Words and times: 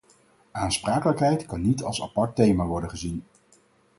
Aansprakelijkheid 0.51 1.45
kan 1.45 1.61
niet 1.61 1.83
als 1.83 2.01
apart 2.01 2.35
thema 2.35 2.65
worden 2.65 2.89
gezien. 2.89 3.23